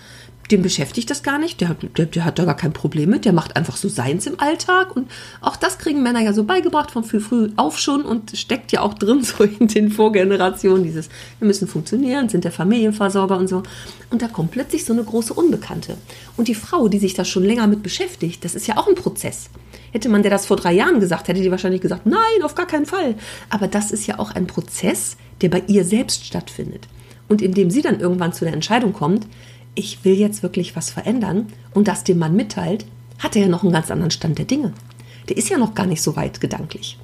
Dem 0.50 0.62
beschäftigt 0.62 1.10
das 1.10 1.22
gar 1.22 1.38
nicht, 1.38 1.60
der, 1.62 1.74
der, 1.96 2.06
der 2.06 2.24
hat 2.24 2.38
da 2.38 2.44
gar 2.44 2.56
kein 2.56 2.74
Problem 2.74 3.08
mit, 3.08 3.24
der 3.24 3.32
macht 3.32 3.56
einfach 3.56 3.76
so 3.76 3.88
seins 3.88 4.26
im 4.26 4.38
Alltag 4.38 4.94
und 4.94 5.10
auch 5.40 5.56
das 5.56 5.78
kriegen 5.78 6.02
Männer 6.02 6.20
ja 6.20 6.34
so 6.34 6.44
beigebracht 6.44 6.90
von 6.90 7.02
früh 7.02 7.20
früh 7.20 7.50
auf 7.56 7.78
schon 7.78 8.02
und 8.02 8.36
steckt 8.36 8.70
ja 8.70 8.82
auch 8.82 8.94
drin 8.94 9.22
so 9.24 9.44
in 9.44 9.68
den 9.68 9.90
Vorgenerationen 9.90 10.84
dieses, 10.84 11.08
wir 11.38 11.46
müssen 11.46 11.66
funktionieren, 11.66 12.28
sind 12.28 12.44
der 12.44 12.52
Familienversorger 12.52 13.38
und 13.38 13.48
so. 13.48 13.62
Und 14.10 14.20
da 14.22 14.28
kommt 14.28 14.50
plötzlich 14.50 14.84
so 14.84 14.92
eine 14.92 15.02
große 15.02 15.32
Unbekannte. 15.32 15.96
Und 16.36 16.48
die 16.48 16.54
Frau, 16.54 16.88
die 16.88 16.98
sich 16.98 17.14
da 17.14 17.24
schon 17.24 17.44
länger 17.44 17.66
mit 17.66 17.82
beschäftigt, 17.82 18.44
das 18.44 18.54
ist 18.54 18.66
ja 18.66 18.76
auch 18.76 18.86
ein 18.86 18.94
Prozess. 18.94 19.48
Hätte 19.92 20.08
man 20.08 20.22
der 20.22 20.30
das 20.30 20.46
vor 20.46 20.56
drei 20.56 20.72
Jahren 20.72 21.00
gesagt, 21.00 21.28
hätte 21.28 21.40
die 21.40 21.50
wahrscheinlich 21.50 21.80
gesagt, 21.80 22.04
nein, 22.04 22.42
auf 22.42 22.54
gar 22.54 22.66
keinen 22.66 22.86
Fall. 22.86 23.14
Aber 23.48 23.68
das 23.68 23.92
ist 23.92 24.06
ja 24.06 24.18
auch 24.18 24.32
ein 24.32 24.46
Prozess, 24.46 25.16
der 25.40 25.48
bei 25.48 25.62
ihr 25.68 25.84
selbst 25.84 26.26
stattfindet. 26.26 26.88
Und 27.28 27.40
indem 27.40 27.70
sie 27.70 27.80
dann 27.80 28.00
irgendwann 28.00 28.32
zu 28.32 28.44
der 28.44 28.54
Entscheidung 28.54 28.92
kommt, 28.92 29.26
ich 29.74 30.04
will 30.04 30.14
jetzt 30.14 30.42
wirklich 30.42 30.76
was 30.76 30.90
verändern 30.90 31.48
und 31.72 31.88
das 31.88 32.04
dem 32.04 32.18
Mann 32.18 32.36
mitteilt, 32.36 32.86
hat 33.18 33.36
er 33.36 33.42
ja 33.42 33.48
noch 33.48 33.62
einen 33.62 33.72
ganz 33.72 33.90
anderen 33.90 34.10
Stand 34.10 34.38
der 34.38 34.44
Dinge. 34.44 34.72
Der 35.28 35.36
ist 35.36 35.48
ja 35.48 35.58
noch 35.58 35.74
gar 35.74 35.86
nicht 35.86 36.02
so 36.02 36.16
weit 36.16 36.40
gedanklich. 36.40 36.98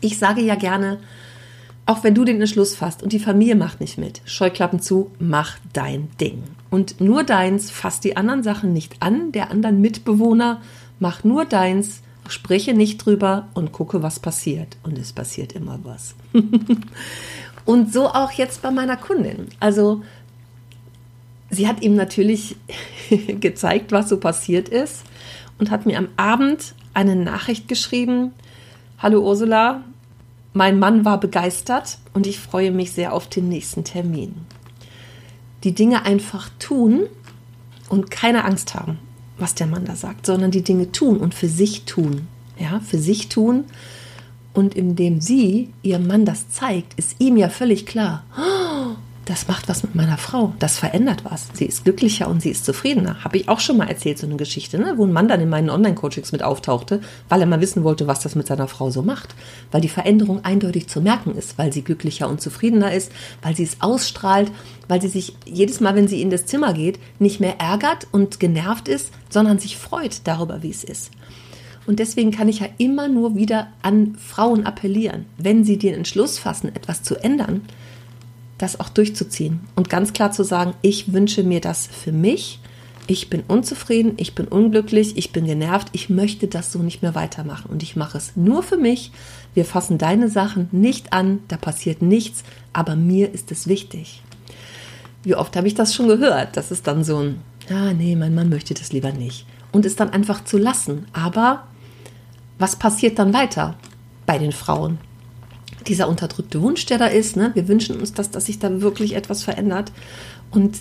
Ich 0.00 0.18
sage 0.18 0.40
ja 0.40 0.54
gerne, 0.54 0.98
auch 1.86 2.04
wenn 2.04 2.14
du 2.14 2.24
den 2.24 2.40
Entschluss 2.40 2.74
fasst 2.74 3.02
und 3.02 3.12
die 3.12 3.18
Familie 3.18 3.56
macht 3.56 3.80
nicht 3.80 3.98
mit, 3.98 4.20
Scheuklappen 4.24 4.80
zu, 4.80 5.10
mach 5.18 5.58
dein 5.72 6.08
Ding. 6.20 6.44
Und 6.70 7.00
nur 7.00 7.24
deins, 7.24 7.70
fasst 7.70 8.04
die 8.04 8.16
anderen 8.16 8.42
Sachen 8.42 8.72
nicht 8.72 8.96
an, 9.00 9.32
der 9.32 9.50
anderen 9.50 9.80
Mitbewohner 9.80 10.60
mach 11.00 11.24
nur 11.24 11.44
deins, 11.44 12.02
spreche 12.28 12.74
nicht 12.74 13.04
drüber 13.04 13.48
und 13.54 13.72
gucke, 13.72 14.02
was 14.02 14.20
passiert. 14.20 14.76
Und 14.84 14.98
es 14.98 15.12
passiert 15.12 15.52
immer 15.52 15.80
was. 15.82 16.14
und 17.64 17.92
so 17.92 18.06
auch 18.06 18.30
jetzt 18.32 18.62
bei 18.62 18.70
meiner 18.70 18.96
Kundin. 18.96 19.48
Also 19.58 20.02
sie 21.50 21.68
hat 21.68 21.82
ihm 21.82 21.94
natürlich 21.94 22.56
gezeigt, 23.40 23.92
was 23.92 24.08
so 24.08 24.18
passiert 24.18 24.68
ist 24.68 25.02
und 25.58 25.70
hat 25.70 25.86
mir 25.86 25.98
am 25.98 26.08
Abend 26.16 26.74
eine 26.94 27.16
Nachricht 27.16 27.68
geschrieben. 27.68 28.32
Hallo 28.98 29.20
Ursula, 29.20 29.82
mein 30.52 30.78
Mann 30.78 31.04
war 31.04 31.20
begeistert 31.20 31.98
und 32.14 32.26
ich 32.26 32.38
freue 32.38 32.70
mich 32.70 32.92
sehr 32.92 33.12
auf 33.12 33.28
den 33.28 33.48
nächsten 33.48 33.84
Termin. 33.84 34.34
Die 35.64 35.74
Dinge 35.74 36.04
einfach 36.04 36.48
tun 36.58 37.06
und 37.88 38.10
keine 38.10 38.44
Angst 38.44 38.74
haben 38.74 38.98
was 39.40 39.54
der 39.54 39.66
Mann 39.66 39.84
da 39.84 39.96
sagt, 39.96 40.26
sondern 40.26 40.50
die 40.50 40.62
Dinge 40.62 40.92
tun 40.92 41.16
und 41.18 41.34
für 41.34 41.48
sich 41.48 41.84
tun. 41.84 42.28
Ja, 42.58 42.80
für 42.80 42.98
sich 42.98 43.28
tun. 43.28 43.64
Und 44.52 44.74
indem 44.74 45.20
sie 45.20 45.70
ihrem 45.82 46.06
Mann 46.06 46.24
das 46.24 46.50
zeigt, 46.50 46.94
ist 46.94 47.16
ihm 47.20 47.36
ja 47.36 47.48
völlig 47.48 47.86
klar, 47.86 48.24
oh, 48.36 48.59
das 49.30 49.46
macht 49.46 49.68
was 49.68 49.84
mit 49.84 49.94
meiner 49.94 50.18
Frau, 50.18 50.54
das 50.58 50.76
verändert 50.76 51.24
was. 51.24 51.46
Sie 51.52 51.64
ist 51.64 51.84
glücklicher 51.84 52.26
und 52.26 52.42
sie 52.42 52.50
ist 52.50 52.64
zufriedener. 52.64 53.22
Habe 53.22 53.36
ich 53.36 53.48
auch 53.48 53.60
schon 53.60 53.76
mal 53.76 53.88
erzählt, 53.88 54.18
so 54.18 54.26
eine 54.26 54.34
Geschichte, 54.34 54.76
ne? 54.76 54.94
wo 54.96 55.06
ein 55.06 55.12
Mann 55.12 55.28
dann 55.28 55.40
in 55.40 55.48
meinen 55.48 55.70
Online-Coachings 55.70 56.32
mit 56.32 56.42
auftauchte, 56.42 57.00
weil 57.28 57.40
er 57.40 57.46
mal 57.46 57.60
wissen 57.60 57.84
wollte, 57.84 58.08
was 58.08 58.18
das 58.18 58.34
mit 58.34 58.48
seiner 58.48 58.66
Frau 58.66 58.90
so 58.90 59.02
macht. 59.02 59.36
Weil 59.70 59.82
die 59.82 59.88
Veränderung 59.88 60.44
eindeutig 60.44 60.88
zu 60.88 61.00
merken 61.00 61.36
ist, 61.36 61.58
weil 61.58 61.72
sie 61.72 61.82
glücklicher 61.82 62.28
und 62.28 62.40
zufriedener 62.40 62.92
ist, 62.92 63.12
weil 63.40 63.54
sie 63.54 63.62
es 63.62 63.80
ausstrahlt, 63.80 64.50
weil 64.88 65.00
sie 65.00 65.06
sich 65.06 65.36
jedes 65.46 65.78
Mal, 65.78 65.94
wenn 65.94 66.08
sie 66.08 66.22
in 66.22 66.30
das 66.30 66.46
Zimmer 66.46 66.72
geht, 66.72 66.98
nicht 67.20 67.38
mehr 67.38 67.60
ärgert 67.60 68.08
und 68.10 68.40
genervt 68.40 68.88
ist, 68.88 69.12
sondern 69.28 69.60
sich 69.60 69.76
freut 69.76 70.22
darüber, 70.24 70.64
wie 70.64 70.70
es 70.70 70.82
ist. 70.82 71.12
Und 71.86 72.00
deswegen 72.00 72.32
kann 72.32 72.48
ich 72.48 72.58
ja 72.58 72.68
immer 72.78 73.06
nur 73.06 73.36
wieder 73.36 73.68
an 73.82 74.16
Frauen 74.16 74.66
appellieren, 74.66 75.26
wenn 75.38 75.62
sie 75.62 75.78
den 75.78 75.94
Entschluss 75.94 76.36
fassen, 76.40 76.74
etwas 76.74 77.04
zu 77.04 77.14
ändern, 77.14 77.62
das 78.62 78.78
auch 78.78 78.88
durchzuziehen 78.88 79.60
und 79.74 79.88
ganz 79.88 80.12
klar 80.12 80.32
zu 80.32 80.42
sagen, 80.44 80.74
ich 80.82 81.12
wünsche 81.12 81.42
mir 81.42 81.60
das 81.60 81.86
für 81.86 82.12
mich, 82.12 82.60
ich 83.06 83.28
bin 83.28 83.42
unzufrieden, 83.48 84.12
ich 84.18 84.34
bin 84.34 84.46
unglücklich, 84.46 85.16
ich 85.16 85.32
bin 85.32 85.44
genervt, 85.44 85.88
ich 85.92 86.10
möchte 86.10 86.46
das 86.46 86.70
so 86.70 86.78
nicht 86.78 87.02
mehr 87.02 87.14
weitermachen 87.14 87.70
und 87.70 87.82
ich 87.82 87.96
mache 87.96 88.16
es 88.18 88.36
nur 88.36 88.62
für 88.62 88.76
mich. 88.76 89.10
Wir 89.52 89.64
fassen 89.64 89.98
deine 89.98 90.28
Sachen 90.28 90.68
nicht 90.70 91.12
an, 91.12 91.40
da 91.48 91.56
passiert 91.56 92.02
nichts, 92.02 92.44
aber 92.72 92.94
mir 92.94 93.34
ist 93.34 93.50
es 93.50 93.66
wichtig. 93.66 94.22
Wie 95.24 95.34
oft 95.34 95.56
habe 95.56 95.66
ich 95.66 95.74
das 95.74 95.92
schon 95.92 96.06
gehört? 96.06 96.56
Das 96.56 96.70
ist 96.70 96.86
dann 96.86 97.02
so 97.02 97.18
ein, 97.18 97.40
ja, 97.68 97.92
nee, 97.92 98.14
mein 98.14 98.34
Mann 98.34 98.48
möchte 98.48 98.74
das 98.74 98.92
lieber 98.92 99.12
nicht. 99.12 99.44
Und 99.72 99.86
es 99.86 99.96
dann 99.96 100.10
einfach 100.10 100.44
zu 100.44 100.56
lassen. 100.56 101.06
Aber 101.12 101.64
was 102.58 102.76
passiert 102.76 103.18
dann 103.18 103.34
weiter 103.34 103.74
bei 104.24 104.38
den 104.38 104.52
Frauen? 104.52 104.98
Dieser 105.86 106.08
unterdrückte 106.08 106.60
Wunsch, 106.62 106.86
der 106.86 106.98
da 106.98 107.06
ist, 107.06 107.36
ne? 107.36 107.50
wir 107.54 107.68
wünschen 107.68 107.98
uns, 107.98 108.12
dass, 108.12 108.30
dass 108.30 108.46
sich 108.46 108.58
da 108.58 108.80
wirklich 108.80 109.14
etwas 109.14 109.42
verändert. 109.42 109.92
Und 110.50 110.80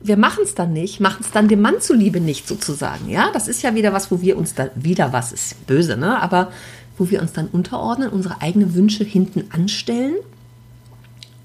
wir 0.00 0.16
machen 0.16 0.44
es 0.44 0.54
dann 0.54 0.72
nicht, 0.72 1.00
machen 1.00 1.20
es 1.20 1.30
dann 1.30 1.48
dem 1.48 1.60
Mann 1.60 1.80
zuliebe 1.80 2.20
nicht 2.20 2.48
sozusagen. 2.48 3.08
Ja, 3.08 3.30
das 3.32 3.48
ist 3.48 3.62
ja 3.62 3.74
wieder 3.74 3.92
was, 3.92 4.10
wo 4.10 4.20
wir 4.20 4.36
uns 4.36 4.54
dann 4.54 4.70
wieder 4.74 5.12
was 5.12 5.32
ist 5.32 5.66
böse, 5.66 5.96
ne? 5.96 6.20
Aber 6.20 6.50
wo 6.98 7.08
wir 7.10 7.22
uns 7.22 7.32
dann 7.32 7.46
unterordnen, 7.46 8.10
unsere 8.10 8.42
eigenen 8.42 8.74
Wünsche 8.74 9.04
hinten 9.04 9.44
anstellen 9.50 10.16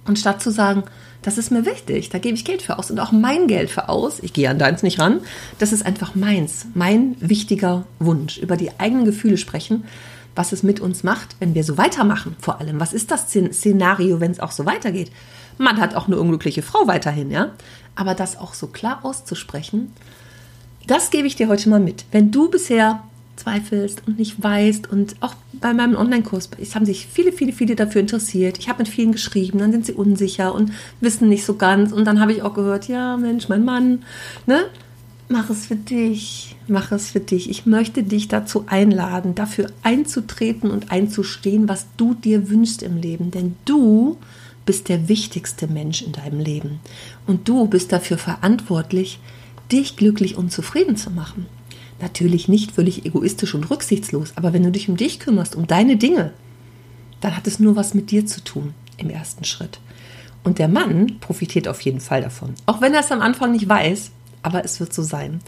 und 0.06 0.20
statt 0.20 0.42
zu 0.42 0.52
sagen, 0.52 0.84
das 1.22 1.38
ist 1.38 1.52
mir 1.52 1.66
wichtig, 1.66 2.10
da 2.10 2.20
gebe 2.20 2.36
ich 2.36 2.46
Geld 2.46 2.62
für 2.62 2.78
aus 2.78 2.92
und 2.92 3.00
auch 3.00 3.12
mein 3.12 3.48
Geld 3.48 3.70
für 3.70 3.90
aus. 3.90 4.20
Ich 4.22 4.34
gehe 4.34 4.50
an 4.50 4.60
deins 4.60 4.84
nicht 4.84 5.00
ran. 5.00 5.22
Das 5.58 5.74
ist 5.74 5.86
einfach 5.86 6.16
meins, 6.16 6.68
mein 6.74 7.16
wichtiger 7.20 7.86
Wunsch. 8.00 8.38
Über 8.38 8.56
die 8.56 8.80
eigenen 8.80 9.06
Gefühle 9.06 9.38
sprechen, 9.38 9.84
was 10.38 10.52
es 10.52 10.64
mit 10.64 10.80
uns 10.80 11.04
macht, 11.04 11.36
wenn 11.40 11.56
wir 11.56 11.64
so 11.64 11.78
weitermachen. 11.78 12.36
Vor 12.40 12.60
allem, 12.62 12.80
was 12.80 12.94
ist 12.94 13.12
das 13.12 13.28
Szenario, 13.30 14.20
wenn 14.20 14.32
es 14.32 14.40
auch 14.40 14.52
so 14.52 14.66
weitergeht? 14.66 15.12
Man 15.58 15.78
hat 15.78 15.96
auch 15.96 16.08
eine 16.08 16.20
unglückliche 16.20 16.62
Frau 16.62 16.88
weiterhin, 16.88 17.32
ja. 17.32 17.52
Aber 17.96 18.14
das 18.14 18.38
auch 18.38 18.54
so 18.54 18.68
klar 18.68 19.00
auszusprechen, 19.04 19.92
das 20.86 21.10
gebe 21.10 21.28
ich 21.28 21.36
dir 21.36 21.48
heute 21.48 21.70
mal 21.70 21.80
mit. 21.80 22.06
Wenn 22.12 22.32
du 22.32 22.50
bisher 22.50 23.04
zweifelst 23.36 24.04
und 24.08 24.18
nicht 24.18 24.42
weißt 24.42 24.90
und 24.90 25.16
auch 25.22 25.34
bei 25.54 25.74
meinem 25.74 25.96
Online-Kurs, 25.96 26.50
es 26.62 26.76
haben 26.76 26.86
sich 26.86 27.08
viele, 27.08 27.32
viele, 27.32 27.54
viele 27.54 27.76
dafür 27.76 28.02
interessiert. 28.02 28.58
Ich 28.60 28.70
habe 28.70 28.80
mit 28.80 28.88
vielen 28.88 29.12
geschrieben, 29.12 29.60
dann 29.60 29.72
sind 29.72 29.86
sie 29.86 29.94
unsicher 29.94 30.54
und 30.54 30.72
wissen 31.02 31.30
nicht 31.30 31.46
so 31.46 31.56
ganz. 31.56 31.92
Und 31.92 32.06
dann 32.06 32.20
habe 32.20 32.32
ich 32.32 32.42
auch 32.42 32.54
gehört, 32.54 32.88
ja, 32.88 33.18
Mensch, 33.18 33.50
mein 33.50 33.66
Mann, 33.66 34.04
ne? 34.46 34.66
Mach 35.30 35.50
es 35.50 35.66
für 35.66 35.76
dich, 35.76 36.56
mach 36.68 36.94
es 36.94 37.12
für 37.12 37.20
dich. 37.20 37.50
Ich 37.50 37.66
möchte 37.66 38.04
dich 38.04 38.30
dazu 38.30 38.64
einladen, 38.68 39.36
dafür 39.36 39.70
einzutreten 39.84 40.72
und 40.72 40.90
einzustehen, 40.90 41.68
was 41.68 41.86
du 41.98 42.14
dir 42.14 42.50
wünschst 42.50 42.82
im 42.82 42.96
Leben. 42.96 43.30
Denn 43.32 43.56
du 43.66 44.18
bist 44.66 44.88
der 44.88 45.10
wichtigste 45.10 45.68
Mensch 45.68 46.02
in 46.02 46.14
deinem 46.14 46.40
Leben. 46.40 46.80
Und 47.26 47.50
du 47.50 47.68
bist 47.68 47.92
dafür 47.92 48.18
verantwortlich, 48.18 49.20
dich 49.70 49.98
glücklich 49.98 50.38
und 50.38 50.52
zufrieden 50.52 50.96
zu 50.96 51.12
machen. 51.12 51.46
Natürlich 52.00 52.48
nicht 52.48 52.72
völlig 52.72 53.06
egoistisch 53.06 53.54
und 53.54 53.70
rücksichtslos, 53.70 54.34
aber 54.36 54.54
wenn 54.54 54.64
du 54.64 54.72
dich 54.72 54.88
um 54.88 54.98
dich 54.98 55.20
kümmerst, 55.20 55.56
um 55.56 55.68
deine 55.68 55.98
Dinge, 55.98 56.32
dann 57.20 57.36
hat 57.36 57.48
es 57.48 57.60
nur 57.60 57.76
was 57.76 57.94
mit 57.94 58.12
dir 58.12 58.26
zu 58.26 58.44
tun 58.44 58.74
im 58.98 59.10
ersten 59.10 59.44
Schritt. 59.44 59.80
Und 60.44 60.60
der 60.60 60.68
Mann 60.68 61.20
profitiert 61.20 61.68
auf 61.68 61.82
jeden 61.82 62.00
Fall 62.00 62.22
davon. 62.22 62.54
Auch 62.66 62.80
wenn 62.80 62.94
er 62.94 63.02
es 63.02 63.12
am 63.12 63.22
Anfang 63.22 63.52
nicht 63.52 63.68
weiß, 63.68 64.12
aber 64.48 64.64
es 64.64 64.80
wird 64.80 64.94
so 64.94 65.04
sein. 65.04 65.42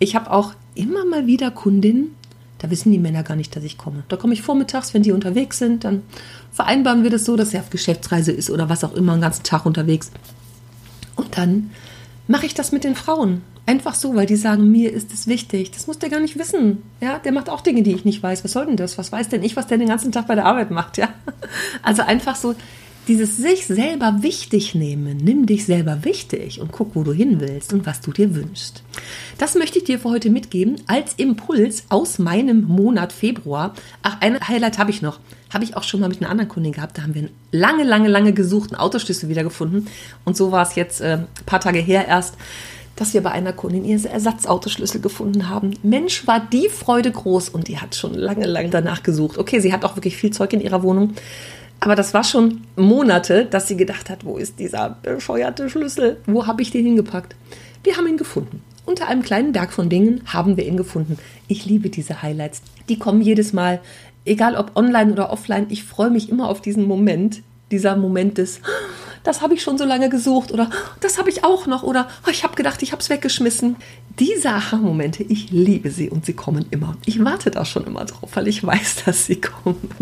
Ich 0.00 0.16
habe 0.16 0.32
auch 0.32 0.54
immer 0.74 1.04
mal 1.04 1.28
wieder 1.28 1.52
Kundinnen, 1.52 2.16
da 2.58 2.68
wissen 2.68 2.90
die 2.90 2.98
Männer 2.98 3.22
gar 3.22 3.36
nicht, 3.36 3.54
dass 3.54 3.62
ich 3.62 3.78
komme. 3.78 4.02
Da 4.08 4.16
komme 4.16 4.34
ich 4.34 4.42
vormittags, 4.42 4.92
wenn 4.92 5.04
die 5.04 5.12
unterwegs 5.12 5.58
sind, 5.58 5.84
dann 5.84 6.02
vereinbaren 6.50 7.04
wir 7.04 7.10
das 7.10 7.24
so, 7.24 7.36
dass 7.36 7.54
er 7.54 7.60
auf 7.60 7.70
Geschäftsreise 7.70 8.32
ist 8.32 8.50
oder 8.50 8.68
was 8.68 8.82
auch 8.82 8.92
immer, 8.94 9.12
einen 9.12 9.22
ganzen 9.22 9.44
Tag 9.44 9.66
unterwegs. 9.66 10.10
Und 11.14 11.38
dann 11.38 11.70
mache 12.26 12.44
ich 12.44 12.54
das 12.54 12.72
mit 12.72 12.82
den 12.82 12.96
Frauen. 12.96 13.42
Einfach 13.66 13.94
so, 13.94 14.16
weil 14.16 14.26
die 14.26 14.34
sagen, 14.36 14.68
mir 14.68 14.92
ist 14.92 15.12
es 15.12 15.28
wichtig. 15.28 15.70
Das 15.70 15.86
muss 15.86 16.00
der 16.00 16.08
gar 16.08 16.18
nicht 16.18 16.36
wissen. 16.36 16.82
Ja, 17.00 17.20
der 17.20 17.30
macht 17.30 17.48
auch 17.48 17.60
Dinge, 17.60 17.84
die 17.84 17.94
ich 17.94 18.04
nicht 18.04 18.20
weiß. 18.20 18.42
Was 18.42 18.50
soll 18.50 18.66
denn 18.66 18.76
das? 18.76 18.98
Was 18.98 19.12
weiß 19.12 19.28
denn 19.28 19.44
ich, 19.44 19.54
was 19.54 19.68
der 19.68 19.78
den 19.78 19.88
ganzen 19.88 20.10
Tag 20.10 20.26
bei 20.26 20.34
der 20.34 20.46
Arbeit 20.46 20.72
macht? 20.72 20.98
Ja, 20.98 21.08
also 21.82 22.02
einfach 22.02 22.34
so 22.34 22.56
dieses 23.10 23.36
sich 23.36 23.66
selber 23.66 24.18
wichtig 24.20 24.76
nehmen, 24.76 25.16
nimm 25.16 25.44
dich 25.44 25.66
selber 25.66 26.04
wichtig 26.04 26.60
und 26.60 26.70
guck, 26.70 26.94
wo 26.94 27.02
du 27.02 27.12
hin 27.12 27.40
willst 27.40 27.72
und 27.72 27.84
was 27.84 28.00
du 28.00 28.12
dir 28.12 28.36
wünschst. 28.36 28.84
Das 29.36 29.56
möchte 29.56 29.78
ich 29.78 29.84
dir 29.84 29.98
für 29.98 30.10
heute 30.10 30.30
mitgeben 30.30 30.76
als 30.86 31.14
Impuls 31.14 31.86
aus 31.88 32.20
meinem 32.20 32.62
Monat 32.66 33.12
Februar. 33.12 33.74
Ach, 34.04 34.18
ein 34.20 34.38
Highlight 34.46 34.78
habe 34.78 34.92
ich 34.92 35.02
noch. 35.02 35.18
Habe 35.52 35.64
ich 35.64 35.76
auch 35.76 35.82
schon 35.82 35.98
mal 35.98 36.08
mit 36.08 36.20
einer 36.20 36.30
anderen 36.30 36.48
Kundin 36.48 36.70
gehabt. 36.70 36.98
Da 36.98 37.02
haben 37.02 37.14
wir 37.14 37.22
einen 37.22 37.32
lange, 37.50 37.82
lange, 37.82 38.08
lange 38.08 38.32
gesuchten 38.32 38.76
Autoschlüssel 38.76 39.28
wiedergefunden. 39.28 39.88
Und 40.24 40.36
so 40.36 40.52
war 40.52 40.62
es 40.62 40.76
jetzt 40.76 41.00
äh, 41.00 41.14
ein 41.14 41.26
paar 41.46 41.58
Tage 41.58 41.80
her 41.80 42.06
erst 42.06 42.36
dass 42.96 43.14
wir 43.14 43.22
bei 43.22 43.30
einer 43.30 43.54
Kundin 43.54 43.86
ihren 43.86 44.04
Ersatzautoschlüssel 44.04 45.00
gefunden 45.00 45.48
haben. 45.48 45.72
Mensch, 45.82 46.26
war 46.26 46.38
die 46.38 46.68
Freude 46.68 47.10
groß 47.10 47.48
und 47.48 47.68
die 47.68 47.78
hat 47.78 47.94
schon 47.94 48.12
lange, 48.12 48.44
lange 48.44 48.68
danach 48.68 49.02
gesucht. 49.02 49.38
Okay, 49.38 49.60
sie 49.60 49.72
hat 49.72 49.86
auch 49.86 49.96
wirklich 49.96 50.18
viel 50.18 50.32
Zeug 50.32 50.52
in 50.52 50.60
ihrer 50.60 50.82
Wohnung, 50.82 51.14
aber 51.80 51.94
das 51.94 52.12
war 52.12 52.24
schon 52.24 52.62
Monate, 52.76 53.46
dass 53.46 53.66
sie 53.66 53.76
gedacht 53.76 54.10
hat, 54.10 54.24
wo 54.24 54.36
ist 54.36 54.58
dieser 54.58 54.98
bescheuerte 55.02 55.70
Schlüssel? 55.70 56.18
Wo 56.26 56.46
habe 56.46 56.60
ich 56.60 56.70
den 56.70 56.84
hingepackt? 56.84 57.34
Wir 57.82 57.96
haben 57.96 58.06
ihn 58.06 58.18
gefunden. 58.18 58.62
Unter 58.84 59.08
einem 59.08 59.22
kleinen 59.22 59.52
Berg 59.52 59.72
von 59.72 59.88
Dingen 59.88 60.20
haben 60.26 60.56
wir 60.56 60.66
ihn 60.66 60.76
gefunden. 60.76 61.18
Ich 61.48 61.64
liebe 61.64 61.88
diese 61.88 62.22
Highlights. 62.22 62.60
Die 62.88 62.98
kommen 62.98 63.22
jedes 63.22 63.54
Mal, 63.54 63.80
egal 64.26 64.56
ob 64.56 64.76
online 64.76 65.12
oder 65.12 65.30
offline. 65.32 65.66
Ich 65.70 65.84
freue 65.84 66.10
mich 66.10 66.28
immer 66.28 66.48
auf 66.48 66.60
diesen 66.60 66.86
Moment, 66.86 67.42
dieser 67.70 67.96
Moment 67.96 68.36
des, 68.36 68.60
das 69.22 69.40
habe 69.40 69.54
ich 69.54 69.62
schon 69.62 69.78
so 69.78 69.84
lange 69.84 70.10
gesucht 70.10 70.52
oder 70.52 70.68
das 71.00 71.18
habe 71.18 71.30
ich 71.30 71.44
auch 71.44 71.66
noch 71.66 71.82
oder 71.82 72.08
oh, 72.26 72.30
ich 72.30 72.42
habe 72.42 72.56
gedacht, 72.56 72.82
ich 72.82 72.92
habe 72.92 73.00
es 73.00 73.08
weggeschmissen. 73.08 73.76
Diese 74.18 74.50
Aha-Momente, 74.50 75.22
ich 75.22 75.50
liebe 75.50 75.90
sie 75.90 76.10
und 76.10 76.26
sie 76.26 76.34
kommen 76.34 76.66
immer. 76.70 76.96
Ich 77.06 77.24
warte 77.24 77.50
da 77.50 77.64
schon 77.64 77.86
immer 77.86 78.04
drauf, 78.04 78.30
weil 78.34 78.48
ich 78.48 78.64
weiß, 78.64 79.04
dass 79.04 79.26
sie 79.26 79.40
kommen. 79.40 79.94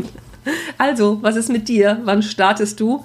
Also, 0.77 1.19
was 1.23 1.37
ist 1.37 1.51
mit 1.51 1.69
dir? 1.69 2.01
Wann 2.05 2.23
startest 2.23 2.81
du? 2.81 3.05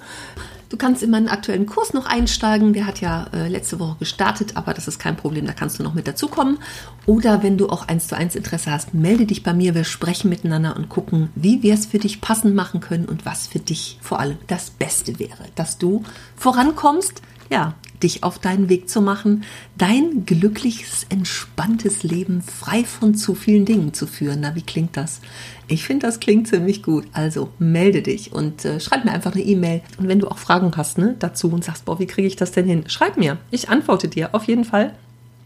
Du 0.74 0.78
kannst 0.78 1.04
in 1.04 1.10
meinen 1.10 1.28
aktuellen 1.28 1.66
Kurs 1.66 1.92
noch 1.92 2.06
einsteigen. 2.06 2.72
Der 2.72 2.86
hat 2.86 3.00
ja 3.00 3.28
äh, 3.32 3.48
letzte 3.48 3.78
Woche 3.78 3.96
gestartet, 4.00 4.56
aber 4.56 4.74
das 4.74 4.88
ist 4.88 4.98
kein 4.98 5.16
Problem, 5.16 5.46
da 5.46 5.52
kannst 5.52 5.78
du 5.78 5.84
noch 5.84 5.94
mit 5.94 6.08
dazukommen. 6.08 6.58
Oder 7.06 7.44
wenn 7.44 7.56
du 7.56 7.68
auch 7.68 7.86
eins 7.86 8.08
zu 8.08 8.16
eins 8.16 8.34
Interesse 8.34 8.72
hast, 8.72 8.92
melde 8.92 9.26
dich 9.26 9.44
bei 9.44 9.54
mir. 9.54 9.76
Wir 9.76 9.84
sprechen 9.84 10.30
miteinander 10.30 10.74
und 10.74 10.88
gucken, 10.88 11.28
wie 11.36 11.62
wir 11.62 11.74
es 11.74 11.86
für 11.86 11.98
dich 11.98 12.20
passend 12.20 12.56
machen 12.56 12.80
können 12.80 13.04
und 13.04 13.24
was 13.24 13.46
für 13.46 13.60
dich 13.60 13.98
vor 14.00 14.18
allem 14.18 14.38
das 14.48 14.70
Beste 14.70 15.18
wäre, 15.20 15.44
dass 15.54 15.78
du 15.78 16.02
vorankommst, 16.34 17.22
ja, 17.50 17.74
dich 18.02 18.22
auf 18.22 18.38
deinen 18.38 18.68
Weg 18.68 18.88
zu 18.88 19.00
machen, 19.00 19.44
dein 19.78 20.26
glückliches, 20.26 21.06
entspanntes 21.08 22.02
Leben 22.02 22.42
frei 22.42 22.84
von 22.84 23.14
zu 23.14 23.34
vielen 23.34 23.64
Dingen 23.64 23.94
zu 23.94 24.06
führen. 24.06 24.40
Na, 24.40 24.54
wie 24.54 24.62
klingt 24.62 24.96
das? 24.96 25.20
Ich 25.66 25.84
finde, 25.84 26.06
das 26.06 26.20
klingt 26.20 26.46
ziemlich 26.46 26.82
gut. 26.82 27.06
Also 27.12 27.50
melde 27.58 28.02
dich 28.02 28.32
und 28.32 28.64
äh, 28.64 28.80
schreib 28.80 29.04
mir 29.04 29.12
einfach 29.12 29.34
eine 29.34 29.42
E-Mail. 29.42 29.80
Und 29.98 30.08
wenn 30.08 30.18
du 30.18 30.28
auch 30.28 30.38
Fragen 30.38 30.72
hast 30.76 30.98
ne, 30.98 31.16
dazu 31.18 31.48
und 31.50 31.64
sagst, 31.64 31.86
boah, 31.86 31.98
wie 31.98 32.06
kriege 32.06 32.28
ich 32.28 32.36
das 32.36 32.52
denn 32.52 32.66
hin? 32.66 32.84
Schreib 32.88 33.16
mir. 33.16 33.38
Ich 33.50 33.68
antworte 33.68 34.08
dir 34.08 34.34
auf 34.34 34.44
jeden 34.44 34.64
Fall. 34.64 34.92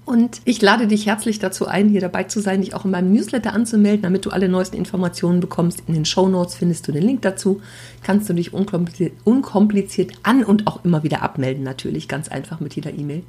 Und 0.08 0.40
ich 0.46 0.62
lade 0.62 0.86
dich 0.86 1.04
herzlich 1.04 1.38
dazu 1.38 1.66
ein, 1.66 1.90
hier 1.90 2.00
dabei 2.00 2.24
zu 2.24 2.40
sein, 2.40 2.62
dich 2.62 2.74
auch 2.74 2.86
in 2.86 2.92
meinem 2.92 3.12
Newsletter 3.12 3.52
anzumelden, 3.52 4.00
damit 4.00 4.24
du 4.24 4.30
alle 4.30 4.48
neuesten 4.48 4.78
Informationen 4.78 5.40
bekommst. 5.40 5.82
In 5.86 5.92
den 5.92 6.06
Show 6.06 6.30
Notes 6.30 6.54
findest 6.54 6.88
du 6.88 6.92
den 6.92 7.02
Link 7.02 7.20
dazu. 7.20 7.60
Kannst 8.02 8.26
du 8.26 8.32
dich 8.32 8.54
unkompliziert, 8.54 9.12
unkompliziert 9.24 10.12
an 10.22 10.44
und 10.44 10.66
auch 10.66 10.82
immer 10.82 11.02
wieder 11.02 11.20
abmelden, 11.20 11.62
natürlich, 11.62 12.08
ganz 12.08 12.28
einfach 12.28 12.58
mit 12.58 12.74
jeder 12.74 12.90
E-Mail. 12.94 13.22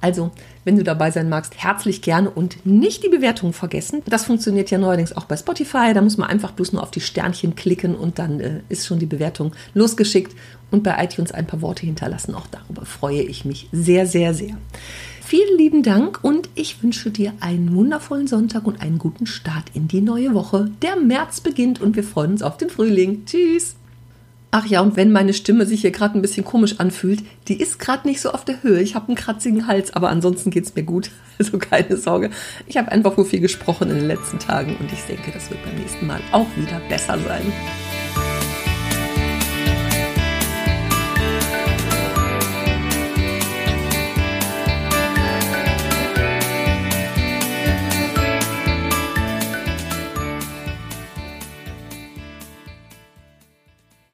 Also, 0.00 0.30
wenn 0.62 0.76
du 0.76 0.84
dabei 0.84 1.10
sein 1.10 1.28
magst, 1.28 1.60
herzlich 1.60 2.00
gerne 2.00 2.30
und 2.30 2.64
nicht 2.64 3.02
die 3.02 3.08
Bewertung 3.08 3.52
vergessen. 3.52 4.02
Das 4.06 4.24
funktioniert 4.24 4.70
ja 4.70 4.78
neuerdings 4.78 5.12
auch 5.16 5.24
bei 5.24 5.36
Spotify. 5.36 5.92
Da 5.94 6.00
muss 6.00 6.16
man 6.16 6.30
einfach 6.30 6.52
bloß 6.52 6.74
nur 6.74 6.84
auf 6.84 6.92
die 6.92 7.00
Sternchen 7.00 7.56
klicken 7.56 7.96
und 7.96 8.20
dann 8.20 8.38
äh, 8.38 8.60
ist 8.68 8.86
schon 8.86 9.00
die 9.00 9.06
Bewertung 9.06 9.52
losgeschickt 9.74 10.36
und 10.70 10.84
bei 10.84 10.94
iTunes 11.02 11.32
ein 11.32 11.48
paar 11.48 11.60
Worte 11.60 11.86
hinterlassen. 11.86 12.36
Auch 12.36 12.46
darüber 12.46 12.86
freue 12.86 13.22
ich 13.22 13.44
mich 13.44 13.68
sehr, 13.72 14.06
sehr, 14.06 14.32
sehr. 14.32 14.56
Vielen 15.30 15.58
lieben 15.58 15.84
Dank 15.84 16.24
und 16.24 16.48
ich 16.56 16.82
wünsche 16.82 17.12
dir 17.12 17.32
einen 17.38 17.72
wundervollen 17.76 18.26
Sonntag 18.26 18.66
und 18.66 18.82
einen 18.82 18.98
guten 18.98 19.26
Start 19.26 19.66
in 19.74 19.86
die 19.86 20.00
neue 20.00 20.34
Woche. 20.34 20.72
Der 20.82 20.96
März 20.96 21.40
beginnt 21.40 21.80
und 21.80 21.94
wir 21.94 22.02
freuen 22.02 22.32
uns 22.32 22.42
auf 22.42 22.56
den 22.56 22.68
Frühling. 22.68 23.26
Tschüss! 23.26 23.76
Ach 24.50 24.66
ja, 24.66 24.80
und 24.80 24.96
wenn 24.96 25.12
meine 25.12 25.32
Stimme 25.32 25.66
sich 25.66 25.82
hier 25.82 25.92
gerade 25.92 26.18
ein 26.18 26.20
bisschen 26.20 26.44
komisch 26.44 26.80
anfühlt, 26.80 27.22
die 27.46 27.60
ist 27.60 27.78
gerade 27.78 28.08
nicht 28.08 28.20
so 28.20 28.32
auf 28.32 28.44
der 28.44 28.64
Höhe. 28.64 28.82
Ich 28.82 28.96
habe 28.96 29.06
einen 29.06 29.14
kratzigen 29.14 29.68
Hals, 29.68 29.92
aber 29.92 30.08
ansonsten 30.08 30.50
geht 30.50 30.64
es 30.64 30.74
mir 30.74 30.82
gut. 30.82 31.12
Also 31.38 31.58
keine 31.58 31.96
Sorge. 31.96 32.30
Ich 32.66 32.76
habe 32.76 32.92
einfach 32.92 33.16
nur 33.16 33.24
viel 33.24 33.40
gesprochen 33.40 33.88
in 33.88 33.96
den 33.96 34.08
letzten 34.08 34.40
Tagen 34.40 34.76
und 34.78 34.92
ich 34.92 35.00
denke, 35.04 35.30
das 35.30 35.48
wird 35.48 35.64
beim 35.64 35.76
nächsten 35.76 36.06
Mal 36.06 36.20
auch 36.32 36.48
wieder 36.56 36.82
besser 36.90 37.18
sein. 37.20 37.50